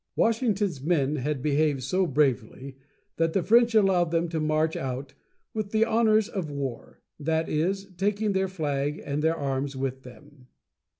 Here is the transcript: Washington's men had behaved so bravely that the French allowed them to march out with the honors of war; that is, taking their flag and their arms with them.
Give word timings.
Washington's 0.15 0.81
men 0.81 1.17
had 1.17 1.43
behaved 1.43 1.83
so 1.83 2.07
bravely 2.07 2.75
that 3.17 3.33
the 3.33 3.43
French 3.43 3.75
allowed 3.75 4.09
them 4.09 4.29
to 4.29 4.39
march 4.39 4.75
out 4.75 5.13
with 5.53 5.69
the 5.69 5.85
honors 5.85 6.27
of 6.27 6.49
war; 6.49 6.99
that 7.19 7.47
is, 7.47 7.85
taking 7.97 8.31
their 8.31 8.47
flag 8.47 8.99
and 9.05 9.21
their 9.21 9.37
arms 9.37 9.75
with 9.75 10.01
them. 10.01 10.47